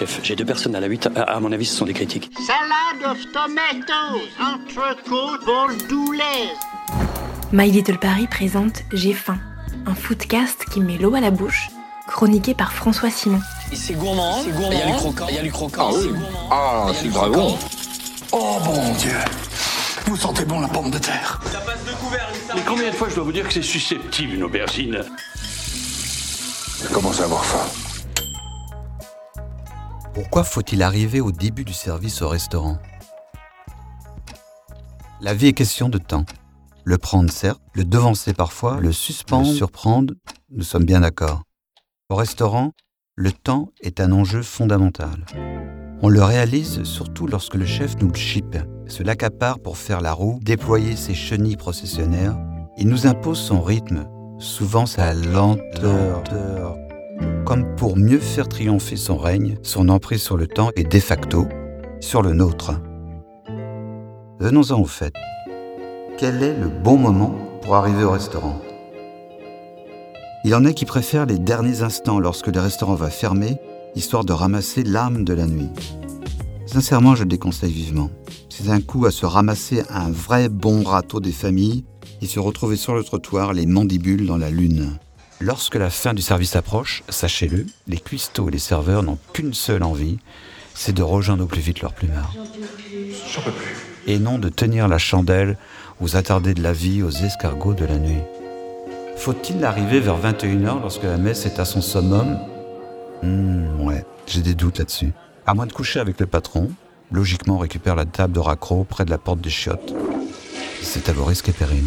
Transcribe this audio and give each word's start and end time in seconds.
Chef, 0.00 0.20
j'ai 0.22 0.34
deux 0.34 0.46
personnes 0.46 0.74
à 0.74 0.80
la 0.80 0.86
8. 0.86 1.10
À, 1.14 1.22
à 1.24 1.40
mon 1.40 1.52
avis, 1.52 1.66
ce 1.66 1.76
sont 1.76 1.84
des 1.84 1.92
critiques. 1.92 2.30
Salade 2.46 3.12
of 3.12 3.18
tomatoes, 3.32 4.26
entrecôte 4.40 5.44
bordelaise. 5.44 6.56
My 7.52 7.70
Little 7.70 7.98
Paris 7.98 8.26
présente 8.26 8.82
J'ai 8.94 9.12
faim, 9.12 9.38
un 9.84 9.94
foodcast 9.94 10.64
qui 10.72 10.80
met 10.80 10.96
l'eau 10.96 11.14
à 11.16 11.20
la 11.20 11.30
bouche, 11.30 11.68
chroniqué 12.08 12.54
par 12.54 12.72
François 12.72 13.10
Simon. 13.10 13.40
C'est 13.74 13.92
gourmand, 13.92 14.42
c'est 14.42 14.52
gourmand. 14.52 14.70
Il 14.72 14.78
y 14.78 14.82
a 14.82 14.86
du 14.86 14.92
croquant, 14.94 15.26
il 15.28 15.34
y 15.34 15.38
a 15.38 15.42
du 15.42 15.52
croquant. 15.52 15.90
Ah 15.92 15.94
oui. 15.98 16.10
Ah, 16.50 16.86
c'est 16.94 17.08
grave 17.08 17.32
bon. 17.32 17.58
Oh 18.32 18.58
bon 18.64 18.94
Dieu 18.94 19.12
Vous 20.06 20.16
sentez 20.16 20.46
bon 20.46 20.60
la 20.60 20.68
pomme 20.68 20.90
de 20.90 20.98
terre 20.98 21.38
Mais 22.54 22.62
combien 22.66 22.88
de 22.88 22.94
fois 22.94 23.10
je 23.10 23.16
dois 23.16 23.24
vous 23.24 23.32
dire 23.32 23.46
que 23.46 23.52
c'est 23.52 23.60
susceptible 23.60 24.32
une 24.32 24.44
aubergine? 24.44 25.02
Je 26.82 26.88
commence 26.88 27.20
à 27.20 27.24
avoir 27.24 27.44
faim? 27.44 27.89
Pourquoi 30.20 30.44
faut-il 30.44 30.82
arriver 30.82 31.22
au 31.22 31.32
début 31.32 31.64
du 31.64 31.72
service 31.72 32.20
au 32.20 32.28
restaurant? 32.28 32.76
La 35.22 35.32
vie 35.32 35.46
est 35.46 35.54
question 35.54 35.88
de 35.88 35.96
temps. 35.96 36.26
Le 36.84 36.98
prendre, 36.98 37.30
certes, 37.30 37.62
le 37.72 37.84
devancer 37.84 38.34
parfois, 38.34 38.80
le 38.80 38.92
suspendre, 38.92 39.48
le 39.48 39.54
surprendre, 39.54 40.12
nous 40.50 40.62
sommes 40.62 40.84
bien 40.84 41.00
d'accord. 41.00 41.44
Au 42.10 42.16
restaurant, 42.16 42.72
le 43.14 43.32
temps 43.32 43.70
est 43.80 43.98
un 43.98 44.12
enjeu 44.12 44.42
fondamental. 44.42 45.24
On 46.02 46.10
le 46.10 46.22
réalise 46.22 46.82
surtout 46.82 47.26
lorsque 47.26 47.54
le 47.54 47.64
chef 47.64 47.96
nous 48.02 48.08
le 48.08 48.14
chipe, 48.14 48.58
se 48.88 49.02
l'accapare 49.02 49.58
pour 49.58 49.78
faire 49.78 50.02
la 50.02 50.12
roue, 50.12 50.38
déployer 50.42 50.96
ses 50.96 51.14
chenilles 51.14 51.56
processionnaires. 51.56 52.36
Il 52.76 52.88
nous 52.88 53.06
impose 53.06 53.38
son 53.40 53.62
rythme, 53.62 54.06
souvent 54.38 54.84
sa 54.84 55.14
lenteur, 55.14 56.76
comme 57.44 57.74
pour 57.76 57.96
mieux 57.96 58.18
faire 58.18 58.48
triompher 58.48 58.96
son 58.96 59.16
règne, 59.16 59.56
son 59.62 59.88
emprise 59.88 60.22
sur 60.22 60.36
le 60.36 60.46
temps 60.46 60.70
et 60.76 60.84
de 60.84 60.98
facto 61.00 61.46
sur 62.00 62.22
le 62.22 62.32
nôtre. 62.32 62.72
Venons-en 64.38 64.80
au 64.80 64.86
fait. 64.86 65.12
Quel 66.16 66.42
est 66.42 66.56
le 66.56 66.68
bon 66.68 66.96
moment 66.96 67.34
pour 67.62 67.74
arriver 67.76 68.04
au 68.04 68.10
restaurant? 68.10 68.60
Il 70.44 70.54
en 70.54 70.64
a 70.64 70.72
qui 70.72 70.86
préfèrent 70.86 71.26
les 71.26 71.38
derniers 71.38 71.82
instants 71.82 72.18
lorsque 72.18 72.46
le 72.46 72.60
restaurant 72.60 72.94
va 72.94 73.10
fermer, 73.10 73.58
histoire 73.94 74.24
de 74.24 74.32
ramasser 74.32 74.82
l'âme 74.82 75.24
de 75.24 75.34
la 75.34 75.46
nuit. 75.46 75.68
Sincèrement, 76.66 77.14
je 77.14 77.24
le 77.24 77.28
déconseille 77.28 77.72
vivement. 77.72 78.10
C'est 78.48 78.70
un 78.70 78.80
coup 78.80 79.04
à 79.06 79.10
se 79.10 79.26
ramasser 79.26 79.82
un 79.90 80.10
vrai 80.10 80.48
bon 80.48 80.82
râteau 80.82 81.20
des 81.20 81.32
familles 81.32 81.84
et 82.22 82.26
se 82.26 82.38
retrouver 82.38 82.76
sur 82.76 82.94
le 82.94 83.02
trottoir 83.02 83.52
les 83.52 83.66
mandibules 83.66 84.26
dans 84.26 84.36
la 84.36 84.50
lune. 84.50 84.98
Lorsque 85.42 85.76
la 85.76 85.88
fin 85.88 86.12
du 86.12 86.20
service 86.20 86.54
approche, 86.54 87.02
sachez-le, 87.08 87.64
les 87.86 87.96
cuistots 87.96 88.50
et 88.50 88.52
les 88.52 88.58
serveurs 88.58 89.02
n'ont 89.02 89.18
qu'une 89.32 89.54
seule 89.54 89.82
envie, 89.82 90.18
c'est 90.74 90.92
de 90.92 91.02
rejoindre 91.02 91.44
au 91.44 91.46
plus 91.46 91.62
vite 91.62 91.80
leur 91.80 91.94
plumard. 91.94 92.34
J'en 93.32 93.40
peux 93.40 93.50
plus. 93.50 93.76
Et 94.06 94.18
non 94.18 94.38
de 94.38 94.50
tenir 94.50 94.86
la 94.86 94.98
chandelle 94.98 95.56
aux 95.98 96.16
attardés 96.16 96.52
de 96.52 96.62
la 96.62 96.74
vie, 96.74 97.02
aux 97.02 97.10
escargots 97.10 97.72
de 97.72 97.86
la 97.86 97.96
nuit. 97.96 98.20
Faut-il 99.16 99.64
arriver 99.64 100.00
vers 100.00 100.18
21h 100.20 100.82
lorsque 100.82 101.04
la 101.04 101.16
messe 101.16 101.46
est 101.46 101.58
à 101.58 101.64
son 101.64 101.80
summum? 101.80 102.38
Hmm, 103.22 103.80
ouais, 103.80 104.04
j'ai 104.26 104.42
des 104.42 104.54
doutes 104.54 104.78
là-dessus. 104.78 105.12
À 105.46 105.54
moins 105.54 105.66
de 105.66 105.72
coucher 105.72 106.00
avec 106.00 106.20
le 106.20 106.26
patron, 106.26 106.70
logiquement 107.10 107.56
on 107.56 107.60
récupère 107.60 107.96
la 107.96 108.04
table 108.04 108.34
de 108.34 108.40
raccro 108.40 108.84
près 108.84 109.06
de 109.06 109.10
la 109.10 109.18
porte 109.18 109.40
des 109.40 109.50
chiottes. 109.50 109.94
C'est 110.82 111.08
à 111.08 111.12
vos 111.12 111.24
risques 111.24 111.48
et 111.48 111.52
périls. 111.52 111.84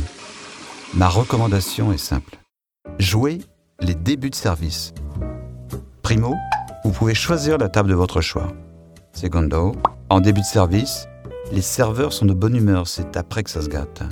Ma 0.95 1.07
recommandation 1.07 1.93
est 1.93 1.97
simple. 1.97 2.42
Jouez 2.99 3.41
les 3.81 3.95
débuts 3.95 4.29
de 4.29 4.35
service. 4.35 4.93
Primo, 6.03 6.35
vous 6.83 6.91
pouvez 6.91 7.13
choisir 7.13 7.57
la 7.57 7.67
table 7.67 7.89
de 7.89 7.95
votre 7.95 8.21
choix. 8.21 8.47
Secondo, 9.13 9.73
en 10.09 10.19
début 10.19 10.41
de 10.41 10.45
service, 10.45 11.07
les 11.51 11.61
serveurs 11.61 12.13
sont 12.13 12.25
de 12.25 12.33
bonne 12.33 12.55
humeur, 12.55 12.87
c'est 12.87 13.17
après 13.17 13.43
que 13.43 13.49
ça 13.49 13.61
se 13.61 13.67
gâte. 13.67 14.03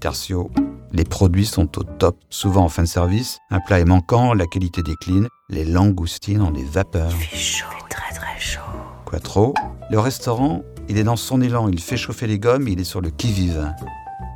Tertio, 0.00 0.50
les 0.92 1.04
produits 1.04 1.46
sont 1.46 1.78
au 1.78 1.82
top. 1.82 2.16
Souvent 2.28 2.64
en 2.64 2.68
fin 2.68 2.82
de 2.82 2.88
service, 2.88 3.38
un 3.50 3.60
plat 3.60 3.80
est 3.80 3.84
manquant, 3.84 4.34
la 4.34 4.46
qualité 4.46 4.82
décline, 4.82 5.28
les 5.48 5.64
langoustines 5.64 6.42
ont 6.42 6.50
des 6.50 6.64
vapeurs. 6.64 7.12
chaud, 7.32 7.66
très 7.88 8.14
très 8.14 8.40
chaud. 8.40 8.60
Quattro, 9.04 9.54
le 9.90 9.98
restaurant, 9.98 10.62
il 10.88 10.98
est 10.98 11.04
dans 11.04 11.16
son 11.16 11.40
élan, 11.40 11.68
il 11.68 11.80
fait 11.80 11.96
chauffer 11.96 12.26
les 12.26 12.38
gommes, 12.38 12.66
il 12.66 12.80
est 12.80 12.84
sur 12.84 13.00
le 13.00 13.10
qui-vive. 13.10 13.72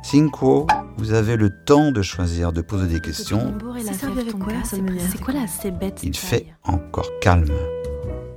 Cinco, 0.03 0.67
vous 0.97 1.13
avez 1.13 1.37
le 1.37 1.49
temps 1.65 1.91
de 1.91 2.01
choisir, 2.01 2.51
de 2.51 2.61
poser 2.61 2.87
des 2.87 2.99
questions. 2.99 3.53
C'est 3.77 3.93
servi 3.93 4.21
avec 4.21 4.37
quoi 4.37 4.53
C'est 4.63 5.21
quoi 5.21 5.33
là 5.33 5.45
C'est 5.47 5.71
bête. 5.71 6.01
Il 6.03 6.15
fait 6.17 6.47
encore 6.63 7.09
calme. 7.21 7.51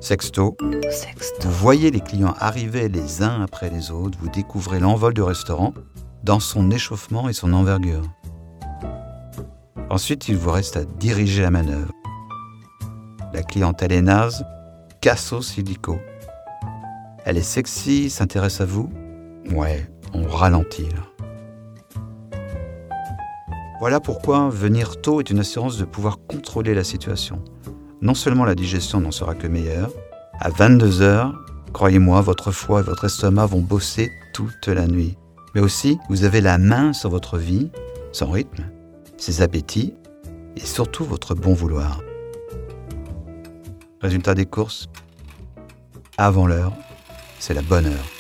Sexto, 0.00 0.56
vous 0.60 1.50
voyez 1.50 1.91
les 1.91 2.00
clients 2.00 2.34
arriver 2.38 2.91
les 2.91 3.22
uns 3.22 3.41
après 3.42 3.70
les 3.70 3.91
autres, 3.91 4.19
vous 4.20 4.28
découvrez 4.28 4.78
l'envol 4.78 5.14
du 5.14 5.22
restaurant 5.22 5.72
dans 6.22 6.41
son 6.41 6.70
échauffement 6.70 7.30
et 7.30 7.32
son 7.32 7.54
envergure. 7.54 8.02
Ensuite, 9.88 10.28
il 10.28 10.36
vous 10.36 10.50
reste 10.50 10.76
à 10.76 10.84
diriger 10.84 11.41
la 11.41 11.50
manœuvre. 11.50 11.92
La 13.32 13.42
clientèle 13.42 13.92
est 13.92 14.02
naze, 14.02 14.44
casso 15.00 15.41
silico. 15.41 15.98
Elle 17.25 17.38
est 17.38 17.42
sexy, 17.42 18.10
s'intéresse 18.10 18.60
à 18.60 18.66
vous? 18.66 18.91
Ouais, 19.50 19.91
on 20.12 20.28
ralentit 20.28 20.88
là. 20.91 21.13
Voilà 23.81 24.01
pourquoi 24.01 24.49
venir 24.51 25.01
tôt 25.01 25.21
est 25.21 25.31
une 25.31 25.41
assurance 25.41 25.79
de 25.79 25.85
pouvoir 25.85 26.19
contrôler 26.29 26.75
la 26.75 26.85
situation. 26.85 27.43
Non 28.01 28.15
seulement 28.15 28.45
la 28.45 28.55
digestion 28.55 29.01
n'en 29.01 29.11
sera 29.11 29.35
que 29.35 29.47
meilleure, 29.47 29.91
à 30.41 30.51
22 30.51 31.03
heures, 31.03 31.35
croyez-moi, 31.73 32.21
votre 32.21 32.53
foie 32.53 32.81
et 32.81 32.85
votre 32.85 33.05
estomac 33.05 33.47
vont 33.47 33.61
bosser 33.61 34.11
toute 34.33 34.69
la 34.69 34.87
nuit. 34.87 35.17
Mais 35.55 35.61
aussi, 35.61 35.99
vous 36.09 36.25
avez 36.25 36.41
la 36.41 36.59
main 36.59 36.93
sur 36.93 37.11
votre 37.11 37.37
vie, 37.37 37.71
son 38.12 38.31
rythme, 38.31 38.65
ses 39.17 39.43
appétits 39.43 39.95
et 40.56 40.61
surtout 40.61 41.05
votre 41.05 41.35
bon 41.35 41.55
vouloir. 41.55 42.01
Résultat 44.01 44.35
des 44.35 44.47
courses 44.47 44.89
Avant 46.17 46.47
l'heure, 46.47 46.73
c'est 47.39 47.55
la 47.55 47.62
bonne 47.62 47.87
heure. 47.87 48.13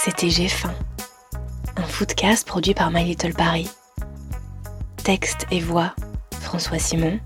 C'était 0.00 0.30
J'ai 0.30 0.46
faim, 0.46 0.72
un 1.76 1.82
foodcast 1.82 2.46
produit 2.46 2.72
par 2.72 2.92
My 2.92 3.04
Little 3.04 3.34
Paris. 3.34 3.68
Texte 5.02 5.44
et 5.50 5.58
voix 5.58 5.92
François 6.40 6.78
Simon, 6.78 7.18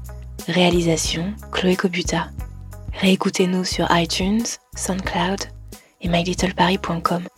réalisation 0.48 1.34
Chloé 1.52 1.76
Cobuta. 1.76 2.30
Réécoutez-nous 2.94 3.64
sur 3.64 3.86
iTunes, 3.90 4.42
SoundCloud 4.74 5.40
et 6.00 6.08
mylittleparis.com. 6.08 7.28